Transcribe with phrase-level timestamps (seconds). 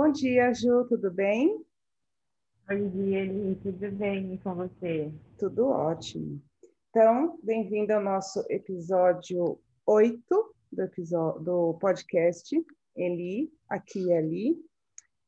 [0.00, 1.60] Bom dia, Ju, tudo bem?
[2.68, 5.12] Bom dia, Eli, tudo bem com você?
[5.36, 6.40] Tudo ótimo.
[6.88, 12.64] Então, bem-vindo ao nosso episódio 8 do, episódio, do podcast
[12.94, 14.56] Eli, aqui e ali.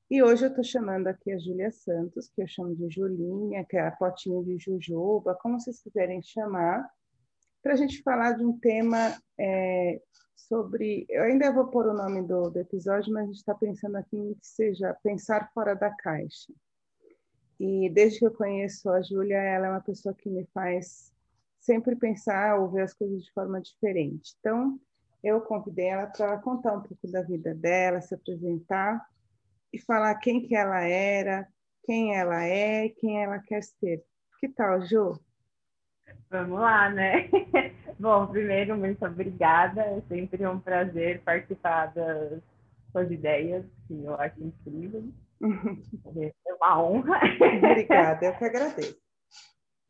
[0.09, 3.77] E hoje eu estou chamando aqui a Júlia Santos, que eu chamo de Julinha, que
[3.77, 6.89] é a potinha de Jujuba, como vocês quiserem chamar,
[7.61, 10.01] para a gente falar de um tema é,
[10.49, 11.07] sobre.
[11.09, 14.17] Eu ainda vou pôr o nome do, do episódio, mas a gente está pensando aqui
[14.17, 16.53] em que seja pensar fora da caixa.
[17.59, 21.13] E desde que eu conheço a Júlia, ela é uma pessoa que me faz
[21.61, 24.35] sempre pensar ou ver as coisas de forma diferente.
[24.41, 24.81] Então,
[25.23, 29.07] eu convidei ela para contar um pouco da vida dela, se apresentar
[29.73, 31.47] e falar quem que ela era,
[31.85, 34.03] quem ela é, quem ela quer ser.
[34.39, 35.21] Que tal, Ju?
[36.31, 37.29] Vamos lá, né?
[37.99, 39.83] Bom, primeiro, muito obrigada.
[39.83, 42.41] É sempre um prazer participar das
[42.93, 45.05] suas ideias, que eu acho incrível.
[46.47, 47.19] É uma honra.
[47.71, 49.01] Obrigada, eu que agradeço.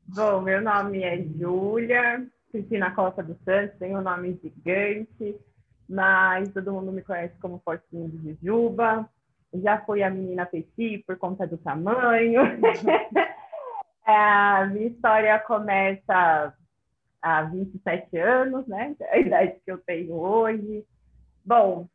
[0.06, 5.36] Bom, meu nome é Júlia Cristina Costa dos Santos, tenho um nome gigante,
[5.88, 9.08] mas todo mundo me conhece como Fortinho de Jujuba.
[9.54, 12.42] Já fui a menina Petit por conta do tamanho.
[14.10, 16.52] É, a minha história começa
[17.22, 18.96] há 27 anos, né?
[19.00, 20.84] É a idade que eu tenho hoje.
[21.44, 21.86] Bom,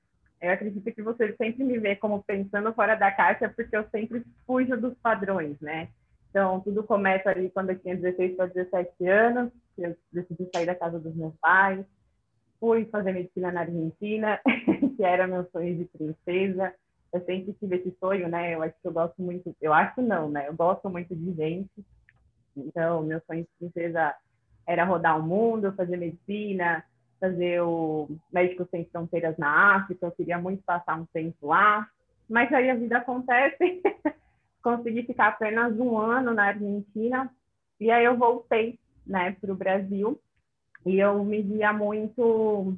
[0.41, 4.23] eu acredito que você sempre me vê como pensando fora da caixa, porque eu sempre
[4.47, 5.89] fujo dos padrões, né?
[6.29, 10.75] Então, tudo começa ali quando eu tinha 16 para 17 anos, eu decidi sair da
[10.75, 11.85] casa dos meus pais,
[12.61, 14.39] fui fazer medicina na Argentina,
[14.95, 16.73] que era meu sonho de princesa.
[17.11, 18.55] Eu sempre tive esse sonho, né?
[18.55, 20.47] Eu acho que eu gosto muito, eu acho não, né?
[20.47, 21.85] Eu gosto muito de gente.
[22.55, 24.15] Então, meu sonho de princesa
[24.67, 26.83] era rodar o mundo, fazer medicina,
[27.19, 31.87] fazer o Médicos Sem Fronteiras na África, eu queria muito passar um tempo lá,
[32.29, 33.81] mas aí a vida acontece,
[34.61, 37.29] consegui ficar apenas um ano na Argentina,
[37.79, 40.19] e aí eu voltei, né, para o Brasil,
[40.85, 42.75] e eu me via muito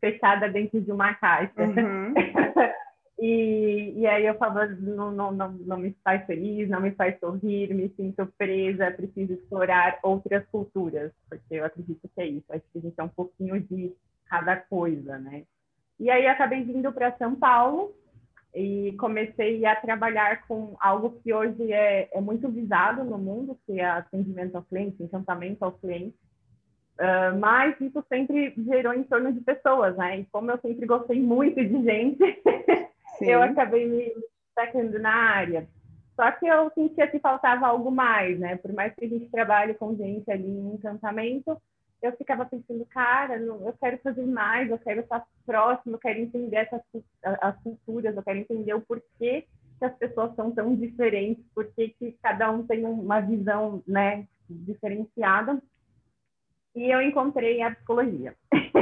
[0.00, 1.62] fechada dentro de uma caixa.
[1.62, 2.14] Uhum.
[3.24, 7.16] E, e aí eu falo, não, não, não, não me faz feliz, não me faz
[7.20, 12.64] sorrir, me sinto presa, preciso explorar outras culturas, porque eu acredito que é isso, acho
[12.72, 13.92] que a gente é um pouquinho de
[14.26, 15.44] cada coisa, né?
[16.00, 17.94] E aí acabei vindo para São Paulo
[18.52, 23.78] e comecei a trabalhar com algo que hoje é, é muito visado no mundo, que
[23.78, 26.16] é atendimento ao cliente, encantamento ao cliente.
[26.98, 30.18] Uh, mas isso sempre gerou em torno de pessoas, né?
[30.18, 32.18] E como eu sempre gostei muito de gente,
[33.18, 33.30] Sim.
[33.30, 34.12] eu acabei me
[34.46, 35.68] destacando na área.
[36.14, 38.56] Só que eu sentia que faltava algo mais, né?
[38.56, 41.60] Por mais que a gente trabalhe com gente ali em encantamento,
[42.02, 46.56] eu ficava pensando, cara, eu quero fazer mais, eu quero estar próximo, eu quero entender
[46.56, 46.80] essas,
[47.22, 49.46] as culturas, eu quero entender o porquê
[49.78, 55.62] que as pessoas são tão diferentes, porquê que cada um tem uma visão, né, diferenciada.
[56.74, 58.34] E eu encontrei a psicologia.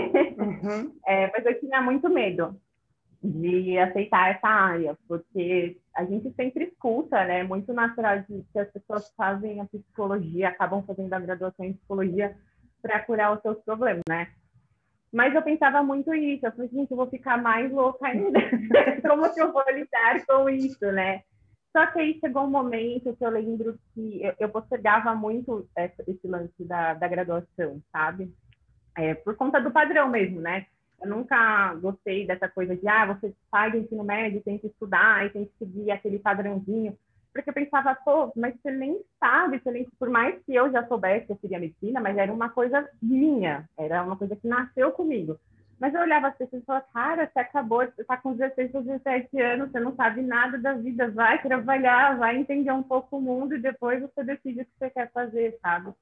[0.40, 0.98] Uhum.
[1.06, 2.58] é, mas eu tinha muito medo
[3.22, 7.42] de aceitar essa área, porque a gente sempre escuta, né?
[7.42, 12.34] Muito natural de que as pessoas fazem a psicologia, acabam fazendo a graduação em psicologia
[12.80, 14.28] para curar os seus problemas, né?
[15.12, 18.38] Mas eu pensava muito isso, eu falei, gente, eu vou ficar mais louca ainda.
[19.06, 21.22] Como que eu vou lidar com isso, né?
[21.76, 26.26] Só que aí chegou um momento que eu lembro que eu, eu postergava muito esse
[26.26, 28.32] lance da, da graduação, sabe?
[28.96, 30.66] É, por conta do padrão mesmo, né?
[31.02, 35.26] Eu nunca gostei dessa coisa de, ah, você sai do ensino médio, tem que estudar
[35.26, 36.96] e tem que seguir aquele padrãozinho.
[37.32, 39.88] Porque eu pensava, pô, mas você nem sabe, você nem...
[39.98, 43.68] por mais que eu já soubesse que eu seria medicina, mas era uma coisa minha,
[43.78, 45.38] era uma coisa que nasceu comigo.
[45.78, 48.82] Mas eu olhava as pessoas e falava, cara, você acabou, você está com 16 ou
[48.82, 53.20] 17 anos, você não sabe nada da vida, vai trabalhar, vai entender um pouco o
[53.20, 55.94] mundo e depois você decide o que você quer fazer, sabe?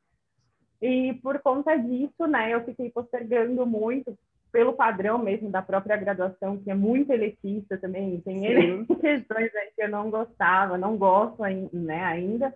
[0.82, 4.18] E por conta disso, né, eu fiquei postergando muito,
[4.50, 8.40] pelo padrão mesmo da própria graduação, que é muito elitista também, tem
[9.00, 11.42] questões aí que eu não gostava, não gosto
[11.72, 12.54] né, ainda.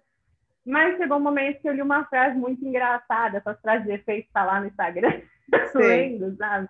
[0.65, 4.29] Mas chegou um momento que eu li uma frase muito engraçada, essas frases de efeito
[4.33, 5.21] tá lá no Instagram,
[5.75, 6.69] lendo, sabe?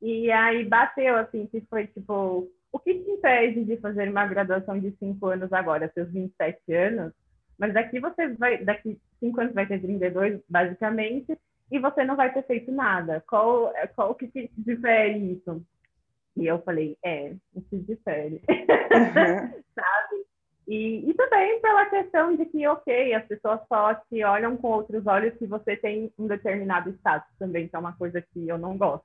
[0.00, 4.78] E aí bateu, assim, que foi tipo, o que te impede de fazer uma graduação
[4.78, 7.12] de cinco anos agora, seus 27 anos?
[7.58, 11.38] Mas daqui você vai, daqui cinco anos vai ter 32, basicamente,
[11.70, 13.22] e você não vai ter feito nada.
[13.28, 15.64] Qual, qual que te difere isso?
[16.36, 18.42] E eu falei, é, isso difere.
[18.48, 19.62] Uhum.
[19.74, 20.24] Sabe?
[20.66, 25.06] E, e também pela questão de que, ok, as pessoas só te olham com outros
[25.06, 28.76] olhos se você tem um determinado status também, que é uma coisa que eu não
[28.76, 29.04] gosto.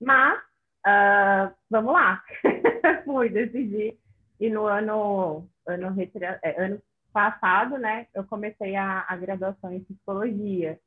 [0.00, 0.38] Mas,
[0.86, 2.22] uh, vamos lá.
[3.04, 3.98] Fui, decidi
[4.38, 5.96] E no ano, ano,
[6.42, 6.80] é, ano
[7.12, 10.78] passado, né, eu comecei a, a graduação em psicologia.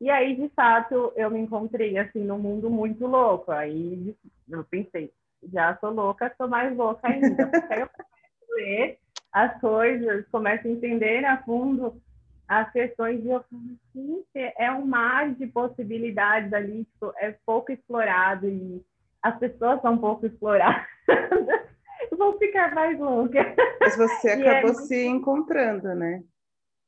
[0.00, 3.52] E aí, de fato, eu me encontrei, assim, num mundo muito louco.
[3.52, 4.14] Aí
[4.48, 5.12] eu pensei,
[5.52, 7.46] já sou louca, sou mais louca ainda.
[7.46, 8.12] Porque aí eu começo
[8.50, 8.98] a ler
[9.32, 12.00] as coisas, começo a entender a fundo
[12.46, 14.26] as questões e eu falo,
[14.58, 18.84] é um mar de possibilidades ali, tipo, é pouco explorado e
[19.22, 20.86] as pessoas são pouco exploradas.
[22.16, 23.54] Vou ficar mais louca.
[23.80, 24.82] Mas você é acabou é...
[24.82, 26.22] se encontrando, né?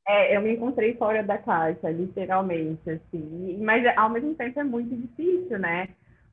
[0.07, 3.57] É, eu me encontrei fora da caixa, literalmente, assim.
[3.61, 5.89] Mas ao mesmo tempo é muito difícil, né?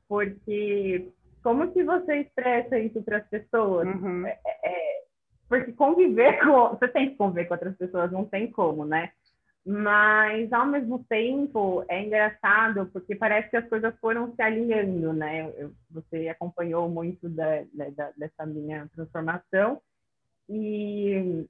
[0.07, 1.11] Porque
[1.43, 3.87] como que você expressa isso para as pessoas?
[3.87, 4.25] Uhum.
[4.25, 5.03] É, é,
[5.49, 6.69] porque conviver com.
[6.69, 9.11] Você tem que conviver com outras pessoas, não tem como, né?
[9.67, 15.51] Mas, ao mesmo tempo, é engraçado, porque parece que as coisas foram se alinhando, né?
[15.57, 19.81] Eu, você acompanhou muito da, da, dessa minha transformação.
[20.47, 21.45] E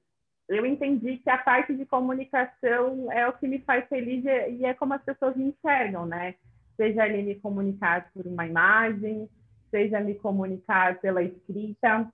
[0.48, 4.74] eu entendi que a parte de comunicação é o que me faz feliz e é
[4.74, 6.36] como as pessoas me enxergam, né?
[6.76, 9.28] Seja ali me comunicar por uma imagem,
[9.70, 12.08] seja me comunicar pela escrita,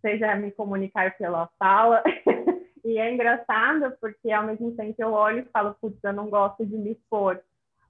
[0.00, 2.02] seja me comunicar pela fala.
[2.84, 6.64] e é engraçado porque ao mesmo tempo eu olho e falo, putz, eu não gosto
[6.64, 7.40] de me expor.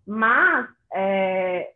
[0.05, 1.73] Mas é,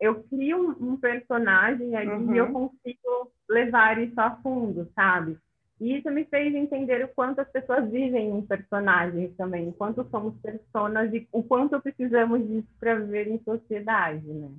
[0.00, 2.34] eu crio um, um personagem ali uhum.
[2.34, 2.70] e eu uhum.
[2.70, 5.38] consigo levar isso a fundo, sabe?
[5.78, 10.08] E isso me fez entender o quanto as pessoas vivem um personagem também, o quanto
[10.10, 14.50] somos pessoas e o quanto precisamos disso para viver em sociedade, né?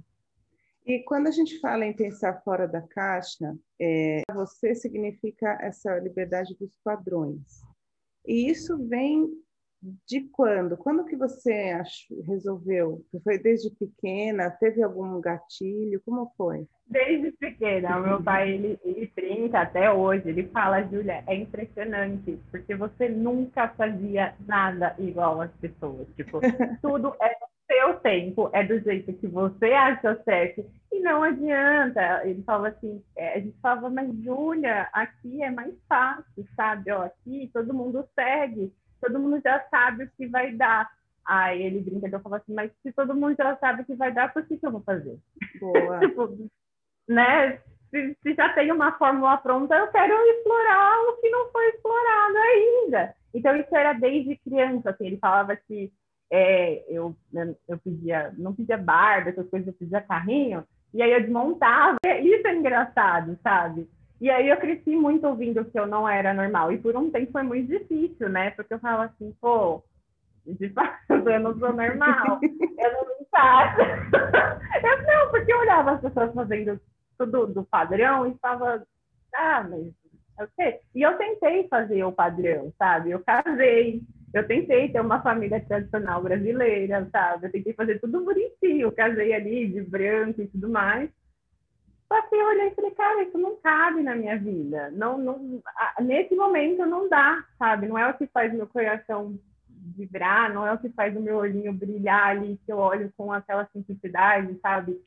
[0.85, 6.55] E quando a gente fala em pensar fora da caixa, é, você significa essa liberdade
[6.57, 7.61] dos padrões.
[8.25, 9.29] E isso vem
[10.07, 10.77] de quando?
[10.77, 13.03] Quando que você achou, resolveu?
[13.23, 14.49] Foi desde pequena?
[14.49, 16.01] Teve algum gatilho?
[16.05, 16.67] Como foi?
[16.87, 17.97] Desde pequena.
[17.97, 20.29] O meu pai, ele, ele brinca até hoje.
[20.29, 26.07] Ele fala, Júlia, é impressionante, porque você nunca fazia nada igual às pessoas.
[26.15, 26.39] Tipo,
[26.81, 27.35] tudo é
[27.67, 32.21] seu tempo, é do jeito que você acha certo, e não adianta.
[32.23, 36.89] Ele fala assim, é, a gente falava, mas Júlia, aqui é mais fácil, sabe?
[36.91, 40.89] Ó, aqui todo mundo segue, todo mundo já sabe o que vai dar.
[41.25, 44.13] Aí ele brinca, eu falo assim, mas se todo mundo já sabe o que vai
[44.13, 45.17] dar, por que, que eu vou fazer?
[45.59, 45.99] Boa.
[46.01, 46.49] tipo,
[47.07, 47.59] né?
[47.89, 52.37] Se, se, já tem uma fórmula pronta, eu quero explorar o que não foi explorado
[52.37, 53.15] ainda.
[53.33, 55.91] Então, isso era desde criança, assim, ele falava que
[56.31, 61.11] é, eu, né, eu pedia, não pedia barba, essas coisas, eu pedia carrinho, e aí
[61.11, 61.97] eu desmontava.
[62.21, 63.87] Isso é engraçado, sabe?
[64.19, 66.71] E aí eu cresci muito ouvindo que eu não era normal.
[66.71, 68.51] E por um tempo foi muito difícil, né?
[68.51, 69.83] Porque eu falava assim, pô,
[70.45, 72.39] de fato, eu não sou normal.
[72.41, 73.81] eu não faço.
[74.83, 76.79] eu não, porque eu olhava as pessoas fazendo
[77.17, 78.85] tudo do padrão e falava,
[79.35, 79.93] ah, mas
[80.39, 80.79] ok.
[80.95, 83.11] E eu tentei fazer o padrão, sabe?
[83.11, 84.01] Eu casei,
[84.33, 87.47] eu tentei ter uma família tradicional brasileira, sabe?
[87.47, 91.09] Eu tentei fazer tudo bonitinho, casei ali de branco e tudo mais.
[92.07, 94.89] Só que eu olhei e falei, cara, isso não cabe na minha vida.
[94.91, 95.61] Não, não,
[95.99, 97.87] nesse momento não dá, sabe?
[97.87, 99.37] Não é o que faz meu coração
[99.95, 103.31] vibrar, não é o que faz o meu olhinho brilhar ali, que eu olho com
[103.31, 104.97] aquela simplicidade, sabe?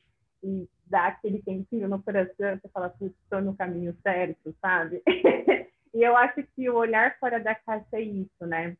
[0.43, 5.01] E dá aquele quentinho no coração, você fala, putz, estou no caminho certo, sabe?
[5.93, 8.75] e eu acho que o olhar fora da caixa é isso, né?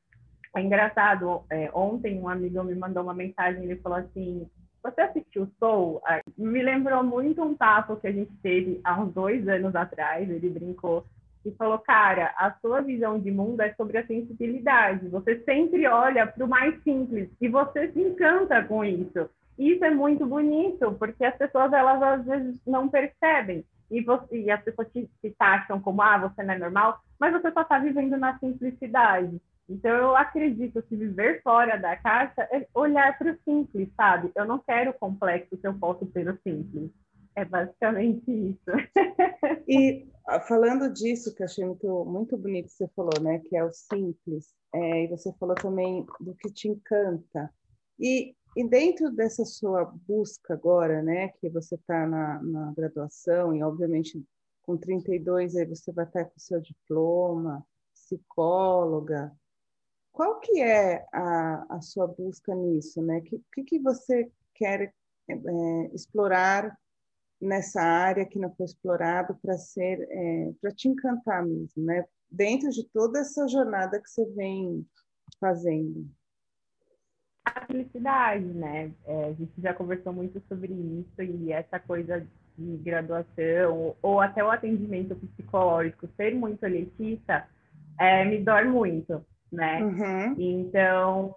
[0.56, 4.50] É engraçado, é, ontem um amigo me mandou uma mensagem, ele falou assim,
[4.84, 6.02] você assistiu Soul?
[6.38, 10.50] Me lembrou muito um papo que a gente teve há uns dois anos atrás, ele
[10.50, 11.06] brincou
[11.46, 16.28] e falou, cara, a sua visão de mundo é sobre a sensibilidade, você sempre olha
[16.28, 19.30] para o mais simples e você se encanta com isso.
[19.58, 23.64] Isso é muito bonito, porque as pessoas, elas às vezes não percebem.
[23.90, 27.34] E, você, e as pessoas te, te taxam como, ah, você não é normal, mas
[27.34, 29.40] você só está vivendo na simplicidade.
[29.72, 34.30] Então, eu acredito que viver fora da caixa é olhar para o simples, sabe?
[34.36, 36.92] Eu não quero complexo se eu posso ter o simples.
[37.34, 38.60] É basicamente isso.
[39.70, 43.40] e ah, falando disso, que eu achei muito, muito bonito que você falou, né?
[43.40, 44.54] Que é o simples.
[44.76, 47.50] É, e você falou também do que te encanta.
[47.98, 51.30] E, e dentro dessa sua busca agora, né?
[51.40, 54.22] Que você está na, na graduação e, obviamente,
[54.64, 59.32] com 32 aí você vai estar com o seu diploma, psicóloga,
[60.12, 63.20] qual que é a, a sua busca nisso, né?
[63.20, 64.94] O que, que, que, você quer
[65.30, 65.36] é,
[65.94, 66.78] explorar
[67.40, 72.06] nessa área que não foi explorado para ser, é, para te encantar mesmo, né?
[72.30, 74.86] Dentro de toda essa jornada que você vem
[75.40, 76.08] fazendo.
[77.46, 78.94] A felicidade, né?
[79.06, 82.26] É, a gente já conversou muito sobre isso e essa coisa
[82.58, 87.48] de graduação, ou até o atendimento psicológico ser muito elitista,
[88.00, 89.84] é, me dói muito, né?
[89.84, 90.36] Uhum.
[90.38, 91.36] Então,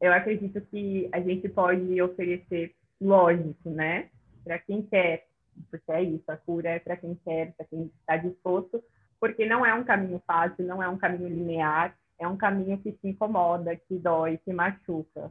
[0.00, 4.08] eu acredito que a gente pode oferecer, lógico, né?
[4.44, 5.26] Para quem quer,
[5.70, 8.82] porque é isso, a cura é para quem quer, para quem está disposto,
[9.20, 12.92] porque não é um caminho fácil, não é um caminho linear, é um caminho que
[12.92, 15.30] se incomoda, que dói, que machuca.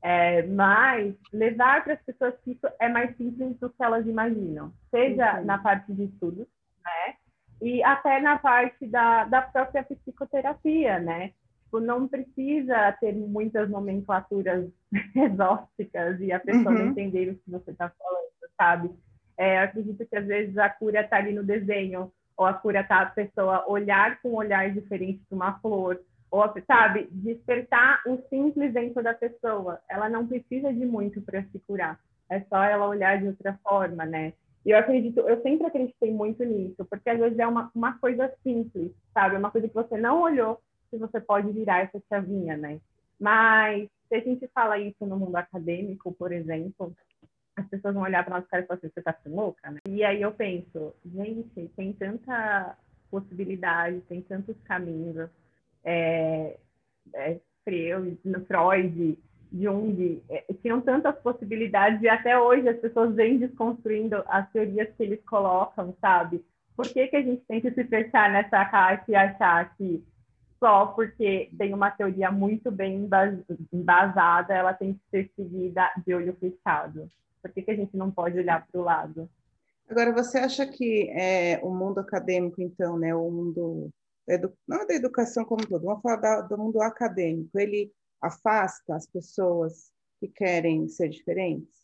[0.00, 4.72] É, mas levar para as pessoas que isso é mais simples do que elas imaginam,
[4.90, 6.46] seja na parte de estudos,
[6.84, 7.14] né?
[7.62, 11.32] E até na parte da, da própria psicoterapia, né?
[11.62, 14.68] Tipo, não precisa ter muitas nomenclaturas
[15.14, 16.88] exóticas e a pessoa uhum.
[16.88, 18.90] entender o que você está falando, sabe?
[19.38, 23.02] É, acredito que às vezes a cura está ali no desenho, ou a cura tá
[23.02, 26.00] a pessoa olhar com um olhar diferente de uma flor,
[26.32, 29.80] ou sabe, despertar o simples dentro da pessoa.
[29.88, 31.96] Ela não precisa de muito para se curar.
[32.28, 34.32] É só ela olhar de outra forma, né?
[34.64, 38.32] E eu acredito, eu sempre acreditei muito nisso, porque às vezes é uma, uma coisa
[38.42, 39.36] simples, sabe?
[39.36, 42.80] Uma coisa que você não olhou, que você pode virar essa chavinha, né?
[43.18, 46.94] Mas se a gente fala isso no mundo acadêmico, por exemplo,
[47.56, 49.78] as pessoas vão olhar para nós e falar assim, você tá louca, né?
[49.88, 52.76] E aí eu penso, gente, tem tanta
[53.10, 55.28] possibilidade, tem tantos caminhos.
[55.84, 56.56] É,
[57.14, 59.18] é, Freud, Freud,
[59.52, 65.02] Jung, é, tinham tantas possibilidades e até hoje as pessoas vêm desconstruindo as teorias que
[65.02, 66.44] eles colocam, sabe?
[66.76, 70.02] Por que, que a gente tem que se fechar nessa caixa e achar que
[70.58, 73.08] só porque tem uma teoria muito bem
[73.72, 77.10] embasada, ela tem que ser seguida de olho fechado?
[77.42, 79.28] Por que, que a gente não pode olhar para o lado?
[79.90, 83.90] Agora, você acha que é, o mundo acadêmico, então, né, o mundo
[84.66, 87.92] não da educação como todo, vamos falar da, do mundo acadêmico, ele
[88.22, 91.82] afasta as pessoas que querem ser diferentes?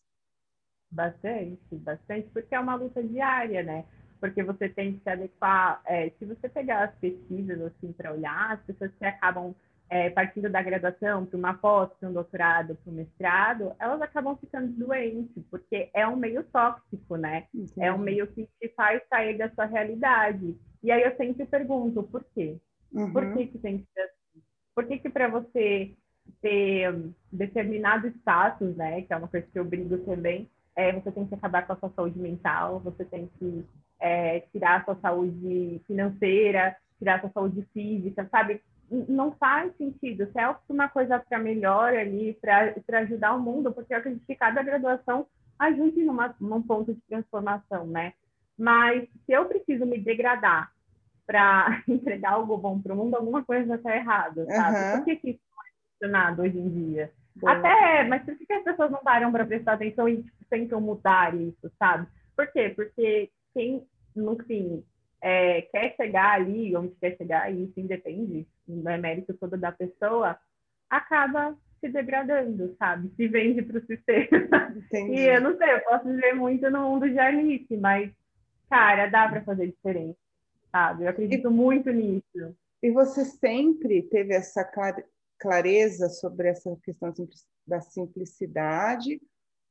[0.90, 3.84] Bastante, bastante, porque é uma luta diária, né?
[4.20, 5.82] Porque você tem que se adequar.
[5.84, 9.54] É, se você pegar as pesquisas assim para olhar, as pessoas que acabam
[9.90, 14.36] é, partindo da graduação para uma pós, para um doutorado, para um mestrado, elas acabam
[14.36, 17.46] ficando doentes, porque é um meio tóxico, né?
[17.54, 17.72] Entendi.
[17.80, 20.56] É um meio que te faz sair da sua realidade.
[20.82, 22.58] E aí eu sempre pergunto, por quê?
[22.92, 23.12] Uhum.
[23.12, 24.42] Por que, que tem que ser assim?
[24.74, 25.96] Por que, que para você
[26.40, 26.94] ter
[27.32, 31.34] determinado status, né, que é uma coisa que eu brigo também, é, você tem que
[31.34, 33.64] acabar com a sua saúde mental, você tem que
[34.00, 38.60] é, tirar a sua saúde financeira, tirar a sua saúde física, sabe?
[38.90, 40.26] não faz sentido.
[40.32, 44.34] Se é uma coisa para melhor ali, para ajudar o mundo, porque eu acredito que
[44.34, 45.26] cada graduação
[45.58, 48.12] ajude numa, num ponto de transformação, né?
[48.56, 50.72] Mas se eu preciso me degradar
[51.26, 54.76] para entregar algo bom para o mundo, alguma coisa está errada, sabe?
[54.76, 54.96] Uhum.
[54.96, 55.40] Por que, que
[55.98, 57.12] funcionado hoje em dia?
[57.36, 57.52] Boa.
[57.52, 61.34] Até, mas por que as pessoas não param para prestar atenção e tipo, tentam mudar
[61.34, 62.06] isso, sabe?
[62.36, 62.72] Por quê?
[62.74, 64.84] Porque quem, no fim,
[65.20, 69.72] é, quer chegar ali, onde quer chegar, e isso independe, não é mérito todo da
[69.72, 70.38] pessoa,
[70.88, 73.10] acaba se degradando, sabe?
[73.16, 74.72] Se vende para o sistema.
[74.76, 75.20] Entendi.
[75.20, 78.10] E eu não sei, eu posso viver muito no mundo de Alice, mas,
[78.68, 80.18] cara, dá para fazer diferente,
[80.72, 81.04] sabe?
[81.04, 82.56] Eu acredito e, muito nisso.
[82.82, 84.64] E você sempre teve essa
[85.38, 87.12] clareza sobre essa questão
[87.66, 89.20] da simplicidade,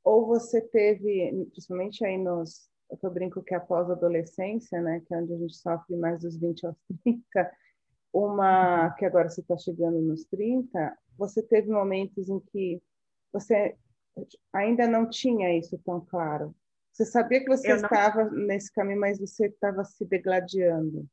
[0.04, 2.70] ou você teve, principalmente aí nos
[3.04, 6.38] eu brinco que após a adolescência, né, que é onde a gente sofre mais dos
[6.38, 7.52] 20 aos 30,
[8.14, 12.82] uma que agora você está chegando nos 30, você teve momentos em que
[13.32, 13.76] você
[14.54, 16.56] ainda não tinha isso tão claro.
[16.92, 21.06] Você sabia que você estava nesse caminho, mas você estava se degladiando.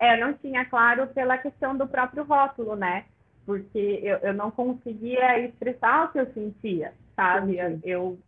[0.00, 3.06] É, eu não tinha claro pela questão do próprio rótulo, né?
[3.44, 7.58] Porque eu, eu não conseguia expressar o que eu sentia, sabe?
[7.84, 8.18] Eu,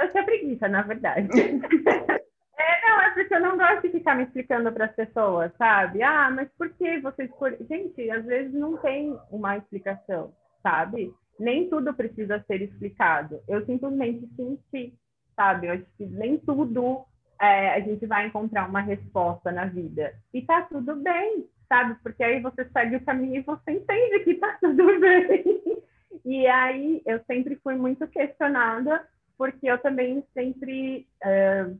[0.00, 1.28] eu tinha preguiça, na verdade.
[2.58, 6.02] é, não, é porque eu não gosto de ficar me explicando para as pessoas, sabe?
[6.02, 7.58] Ah, mas por que você escolheu?
[7.68, 11.12] Gente, às vezes não tem uma explicação, sabe?
[11.38, 13.40] Nem tudo precisa ser explicado.
[13.48, 14.94] Eu simplesmente senti,
[15.36, 15.66] sabe?
[15.66, 17.04] Eu acho que nem tudo
[17.42, 20.14] é, a gente vai encontrar uma resposta na vida.
[20.32, 21.96] E tá tudo bem, sabe?
[22.02, 25.82] Porque aí você segue o caminho e você entende que tá tudo bem.
[26.22, 31.78] E aí eu sempre fui muito questionada porque eu também sempre, uh,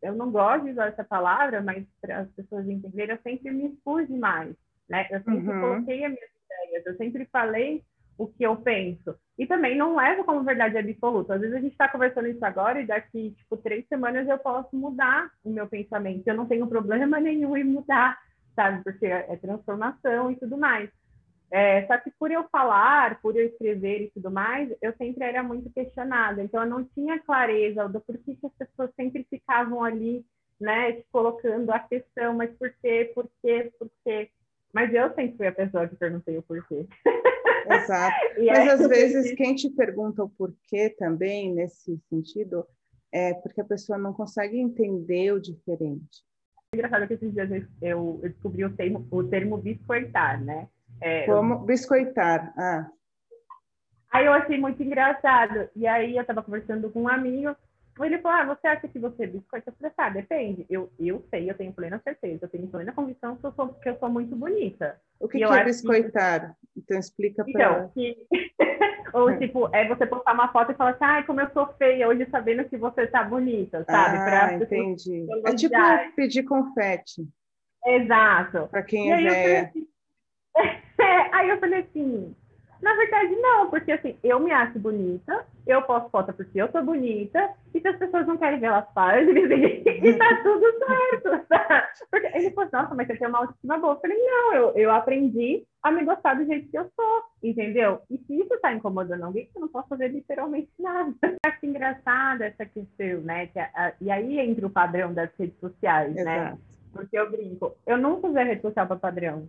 [0.00, 3.66] eu não gosto de usar essa palavra, mas para as pessoas entenderem, eu sempre me
[3.66, 4.56] expus demais,
[4.88, 5.06] né?
[5.10, 5.60] Eu sempre uhum.
[5.60, 7.84] coloquei as minhas ideias, eu sempre falei
[8.16, 9.14] o que eu penso.
[9.38, 11.34] E também não levo como verdade absoluta.
[11.34, 14.74] Às vezes a gente está conversando isso agora e daqui, tipo, três semanas eu posso
[14.74, 16.26] mudar o meu pensamento.
[16.26, 18.18] Eu não tenho problema nenhum em mudar,
[18.54, 18.82] sabe?
[18.82, 20.90] Porque é transformação e tudo mais.
[21.50, 25.42] É, só que por eu falar, por eu escrever e tudo mais, eu sempre era
[25.42, 26.42] muito questionada.
[26.42, 30.26] Então, eu não tinha clareza do porquê que as pessoas sempre ficavam ali,
[30.60, 34.30] né, colocando a questão, mas por quê, por quê, por quê?
[34.72, 36.88] Mas eu sempre fui a pessoa que perguntei o porquê.
[37.66, 38.16] Exato.
[38.46, 42.66] mas às vezes quem te pergunta o porquê também, nesse sentido,
[43.12, 46.24] é porque a pessoa não consegue entender o diferente.
[46.74, 47.50] Engraçado que esses dias
[47.80, 50.68] eu, eu descobri o termo, o termo biscoitar, né?
[51.00, 52.52] É, Como biscoitar.
[52.58, 52.90] Ah.
[54.12, 55.68] Aí eu achei muito engraçado.
[55.74, 57.54] E aí eu estava conversando com um amigo.
[58.00, 59.70] Ele falou: Ah, você acha que você é biscoita?
[59.70, 60.66] Eu falei: Ah, depende.
[60.68, 63.88] Eu, eu sei, eu tenho plena certeza, eu tenho plena convicção que eu sou, que
[63.88, 65.00] eu sou muito bonita.
[65.20, 66.56] O que, que é biscoitar?
[66.72, 66.80] Que...
[66.80, 68.16] Então explica para Então, que...
[69.14, 72.08] Ou, tipo, é você postar uma foto e falar assim, ai, como eu sou feia
[72.08, 74.16] hoje sabendo que você tá bonita, sabe?
[74.18, 75.24] Ah, pra entendi.
[75.46, 75.76] É tipo
[76.16, 77.24] pedir confete.
[77.86, 78.66] Exato.
[78.68, 79.72] Para quem é velha.
[81.32, 82.34] aí eu falei assim,
[82.84, 86.84] na verdade não, porque assim, eu me acho bonita, eu posto foto porque eu sou
[86.84, 91.88] bonita, e se as pessoas não querem ver, elas fazem, e tá tudo certo, tá?
[92.10, 93.94] Porque ele falou, nossa, mas você tem uma autoestima boa.
[93.94, 98.02] Eu falei, não, eu, eu aprendi a me gostar do jeito que eu sou, entendeu?
[98.10, 101.14] E se isso tá incomodando alguém, eu não posso fazer literalmente nada.
[101.46, 103.46] Acho engraçada essa questão, né?
[103.46, 106.20] Que a, e aí entra o padrão das redes sociais, né?
[106.20, 106.56] Exato.
[106.56, 106.58] né?
[106.92, 109.48] Porque eu brinco, eu nunca usei rede social para padrão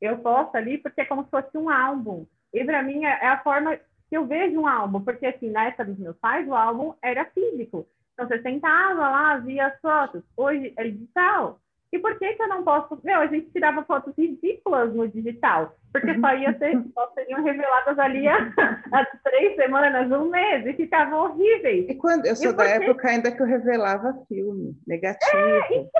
[0.00, 2.26] eu posto ali porque é como se fosse um álbum.
[2.52, 5.66] E para mim é, é a forma que eu vejo um álbum, porque assim, na
[5.66, 7.86] época dos meus pais, o álbum era físico.
[8.12, 10.22] Então você sentava lá, via as fotos.
[10.36, 11.60] Hoje é digital.
[11.92, 13.00] E por que, que eu não posso?
[13.02, 17.98] Meu, a gente tirava fotos ridículas no digital, porque só, ia ser, só seriam reveladas
[17.98, 21.88] ali há, três semanas, um mês, e ficavam horríveis.
[21.88, 25.90] E quando eu sou da época ainda que eu revelava filme negativo, é, então,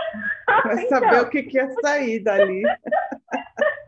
[0.62, 2.62] para então, saber o que, que ia sair dali.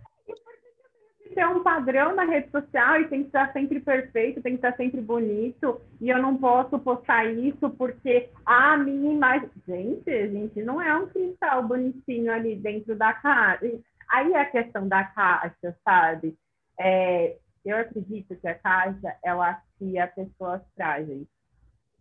[1.32, 4.76] ter um padrão na rede social e tem que estar sempre perfeito, tem que estar
[4.76, 9.50] sempre bonito, e eu não posso postar isso porque a minha imagem.
[9.66, 13.73] Gente, a gente não é um cristal bonitinho ali dentro da caixa.
[14.10, 16.36] Aí é a questão da caixa, sabe?
[16.78, 21.26] É, eu acredito que a caixa ela cria pessoas frágeis.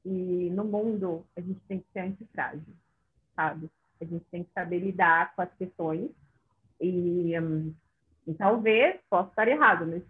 [0.04, 2.74] E no mundo a gente tem que ser antifrágil,
[3.36, 3.70] sabe?
[4.02, 6.10] A gente tem que saber lidar com as questões
[6.82, 7.74] e um,
[8.28, 10.04] e talvez, possa estar errado, mas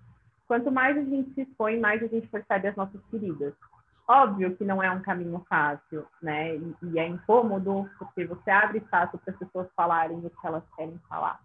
[0.47, 3.53] quanto mais a gente se expõe, mais a gente percebe as nossas feridas.
[4.07, 6.55] Óbvio que não é um caminho fácil, né?
[6.55, 10.63] E, e é incômodo, porque você abre espaço para as pessoas falarem o que elas
[10.75, 11.39] querem falar.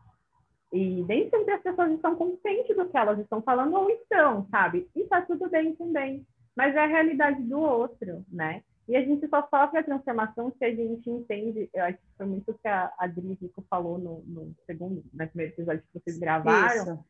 [0.72, 4.88] E nem sempre as pessoas estão conscientes do que elas estão falando ou estão, sabe?
[4.96, 6.26] E está tudo bem também.
[6.56, 8.62] Mas é a realidade do outro, né?
[8.88, 11.68] E a gente só sofre a transformação se a gente entende.
[11.74, 15.28] Eu acho que foi muito o que a Adri Rico falou no, no segundo, no
[15.28, 16.94] primeiro episódio que vocês gravaram.
[16.94, 17.04] Isso.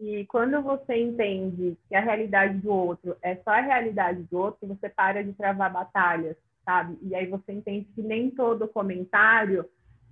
[0.00, 4.66] E quando você entende que a realidade do outro é só a realidade do outro,
[4.66, 6.98] você para de travar batalhas, sabe?
[7.02, 9.64] E aí você entende que nem todo comentário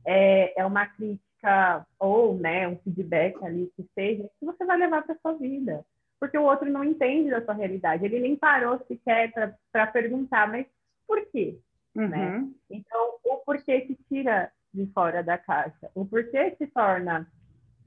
[0.05, 5.03] é, é uma crítica ou né, um feedback ali que seja, que você vai levar
[5.03, 5.85] para sua vida.
[6.19, 8.05] Porque o outro não entende da sua realidade.
[8.05, 9.33] Ele nem parou sequer
[9.73, 10.67] para perguntar, mas
[11.07, 11.59] por quê?
[11.95, 12.09] Uhum.
[12.09, 12.49] Né?
[12.71, 15.91] Então, o porquê que tira de fora da caixa?
[15.95, 17.27] O porquê se torna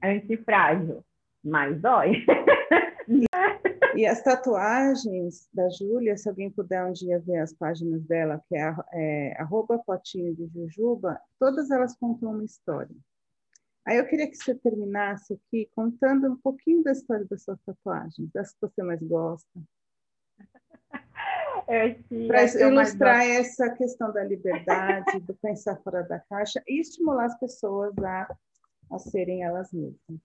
[0.02, 1.04] antifrágil?
[1.44, 2.24] Mas dói.
[3.96, 8.56] e as tatuagens da Júlia, se alguém puder um dia ver as páginas dela, que
[8.56, 12.94] é, é arroba potinho de jujuba, todas elas contam uma história.
[13.90, 18.30] Aí eu queria que você terminasse aqui contando um pouquinho da história das suas tatuagens,
[18.32, 19.60] das que você mais gosta.
[22.28, 27.92] Para ilustrar essa questão da liberdade, do pensar fora da caixa e estimular as pessoas
[27.98, 28.32] a,
[28.92, 30.20] a serem elas mesmas.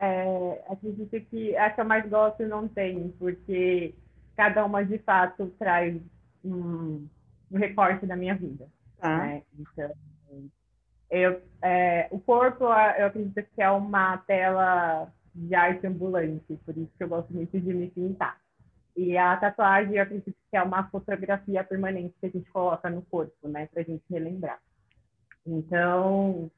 [0.00, 3.94] É, acredito que a que eu mais gosto não tem, porque
[4.36, 6.00] cada uma de fato traz
[6.42, 7.06] um,
[7.50, 8.66] um recorte da minha vida.
[8.96, 9.18] Tá.
[9.18, 9.42] Né?
[9.58, 9.92] Então,
[11.14, 16.90] eu, é, o corpo, eu acredito que é uma tela de arte ambulante, por isso
[16.96, 18.36] que eu gosto muito de me pintar.
[18.96, 23.02] E a tatuagem, eu acredito que é uma fotografia permanente que a gente coloca no
[23.02, 24.60] corpo, né, para a gente relembrar.
[25.46, 26.50] Então,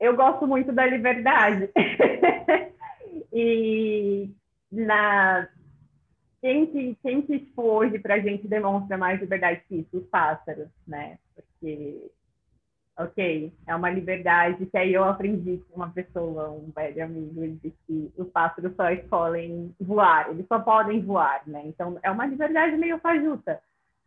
[0.00, 1.70] eu gosto muito da liberdade.
[3.32, 4.30] e
[4.72, 5.48] na
[6.40, 9.98] quem que, quem que tipo, hoje para a gente demonstra mais liberdade que isso?
[9.98, 11.18] Os pássaros, né?
[11.34, 12.10] Porque
[12.98, 17.58] ok, é uma liberdade que aí eu aprendi com uma pessoa, um velho amigo, ele
[17.62, 21.62] disse que os pássaros só escolhem voar, eles só podem voar, né?
[21.66, 23.60] Então é uma liberdade meio fajuta.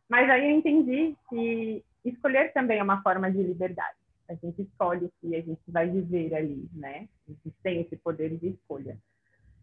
[0.10, 3.96] Mas aí eu entendi que escolher também é uma forma de liberdade.
[4.28, 7.08] A gente escolhe o que a gente vai viver ali, né?
[7.28, 8.98] A gente tem esse poder de escolha.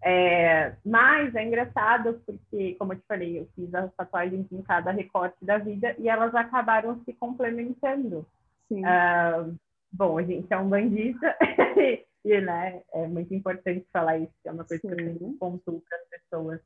[0.00, 4.90] É, mas é engraçado porque, como eu te falei, eu fiz as tatuagens em cada
[4.90, 8.26] recorte da vida e elas acabaram se complementando.
[8.70, 9.56] Uh,
[9.92, 11.36] bom, a gente é um bandista
[12.24, 14.88] e né, é muito importante falar isso, é uma coisa Sim.
[14.88, 16.60] que eu sempre pontuo para as pessoas.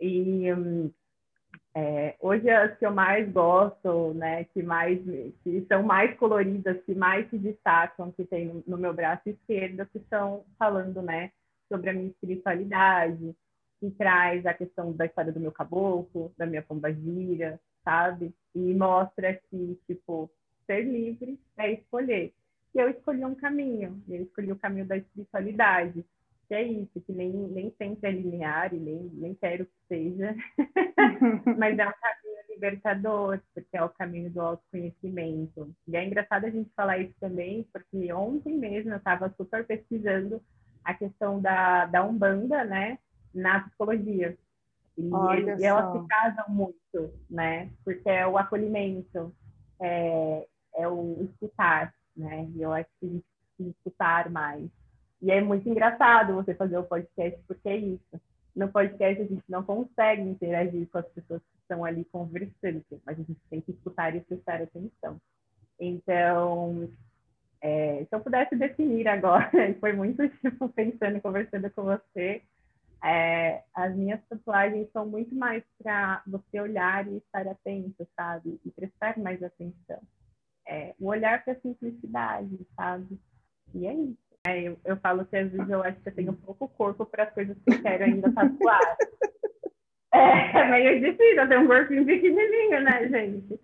[0.00, 0.90] E um,
[1.74, 4.98] é, hoje as que eu mais gosto, né, que mais
[5.42, 9.86] que são mais coloridas, que mais se destacam, que tem no, no meu braço esquerdo,
[9.86, 11.30] que estão falando, né,
[11.68, 13.34] sobre a minha espiritualidade,
[13.80, 18.34] que traz a questão da história do meu caboclo, da minha pombagira, sabe?
[18.54, 20.30] E mostra que, tipo,
[20.74, 22.32] ser livre é escolher.
[22.74, 26.04] E eu escolhi um caminho, eu escolhi o caminho da espiritualidade
[26.52, 30.36] que é isso, que nem, nem sempre é linear e nem, nem quero que seja,
[31.56, 35.74] mas é um caminho libertador, porque é o caminho do autoconhecimento.
[35.88, 40.42] E é engraçado a gente falar isso também, porque ontem mesmo eu estava super pesquisando
[40.84, 42.98] a questão da, da Umbanda, né,
[43.34, 44.36] na psicologia.
[44.98, 45.08] E,
[45.64, 49.34] elas se casam muito, né, porque é o acolhimento,
[49.80, 54.68] é, é o escutar, né, e eu acho que a gente escutar mais.
[55.20, 58.20] E é muito engraçado você fazer o podcast, porque é isso.
[58.54, 63.18] No podcast a gente não consegue interagir com as pessoas que estão ali conversando, mas
[63.18, 65.18] a gente tem que escutar e prestar atenção.
[65.80, 66.88] Então,
[67.60, 72.42] é, se eu pudesse definir agora, foi muito tipo pensando, conversando com você,
[73.02, 78.60] é, as minhas tatuagens são muito mais para você olhar e estar atento, sabe?
[78.64, 80.00] E prestar mais atenção.
[80.66, 83.18] É, o olhar para a simplicidade, sabe?
[83.74, 84.22] E é isso.
[84.44, 87.24] É, eu, eu falo que às vezes eu acho que eu tenho pouco corpo para
[87.24, 88.96] as coisas que eu quero ainda tatuar.
[90.12, 93.60] é, é meio difícil, eu tenho um corpinho pequenininho, né, gente?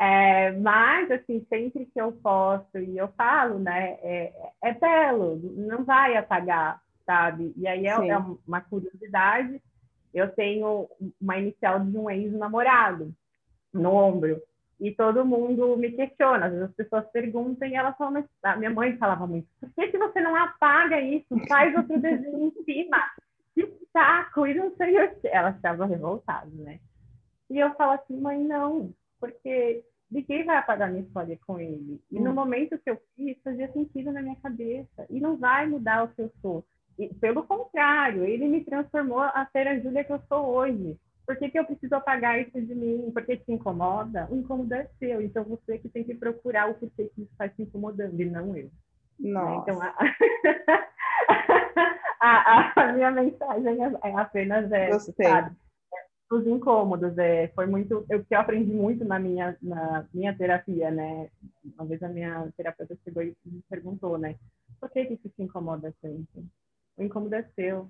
[0.00, 5.84] É, mas, assim, sempre que eu posso e eu falo, né, é, é belo, não
[5.84, 7.52] vai apagar, sabe?
[7.56, 9.60] E aí é, é, uma curiosidade.
[10.12, 10.88] Eu tenho
[11.20, 13.12] uma inicial de um ex-namorado
[13.72, 14.40] no ombro.
[14.80, 18.56] E todo mundo me questiona, às vezes as pessoas perguntam e elas falam, mas a
[18.56, 21.26] minha mãe falava muito, por que, que você não apaga isso?
[21.48, 22.98] Faz outro desenho em cima.
[23.54, 24.46] Que saco!
[24.46, 25.28] E não sei o que.
[25.28, 26.80] Ela estava revoltada, né?
[27.48, 32.00] E eu falo assim, mãe, não, porque ninguém vai apagar minha história com ele.
[32.10, 32.34] E no hum.
[32.34, 35.06] momento que eu fiz, fazia sentido na minha cabeça.
[35.08, 36.64] E não vai mudar o que eu sou.
[36.98, 40.96] E, pelo contrário, ele me transformou a ser a Júlia que eu sou hoje.
[41.26, 43.10] Por que, que eu preciso apagar isso de mim?
[43.12, 44.28] Porque te incomoda?
[44.30, 45.22] O incômodo é seu.
[45.22, 48.54] Então, você que tem que procurar o porquê que isso está te incomodando, e não
[48.56, 48.64] eu.
[49.18, 49.30] Né?
[49.30, 49.70] Nossa.
[49.70, 49.94] Então, a...
[52.20, 55.26] a, a, minha mensagem é, é apenas Gostei.
[55.26, 55.56] sabe?
[56.30, 60.90] Os incômodos, é, foi muito, eu que eu aprendi muito na minha, na minha terapia,
[60.90, 61.30] né?
[61.76, 64.36] Uma vez a minha terapeuta chegou e me perguntou, né?
[64.80, 66.44] Por que, que isso te incomoda sempre?
[66.96, 67.88] O incômodo é seu.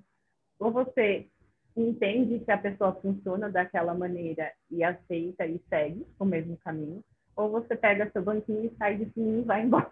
[0.59, 1.27] Ou você
[1.75, 7.03] entende que a pessoa funciona daquela maneira e aceita e segue o mesmo caminho,
[7.35, 9.89] ou você pega seu banquinho e sai de mim e vai embora.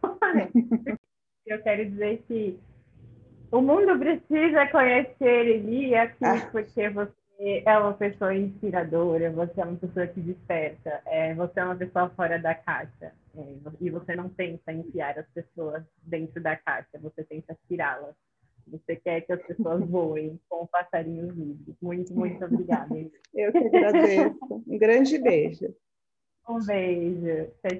[1.45, 2.57] Eu quero dizer que
[3.51, 6.49] o mundo precisa conhecer Eli aqui ah.
[6.51, 11.65] porque você é uma pessoa inspiradora, você é uma pessoa que desperta, é, você é
[11.65, 13.11] uma pessoa fora da caixa.
[13.35, 18.15] É, e você não tenta enfiar as pessoas dentro da caixa, você tenta tirá-las.
[18.67, 21.75] Você quer que as pessoas voem com passarinhos livres.
[21.81, 22.95] Muito, muito obrigada.
[23.33, 24.63] Eu que agradeço.
[24.67, 25.73] Um grande beijo.
[26.47, 27.51] Um beijo.
[27.61, 27.79] Tchau,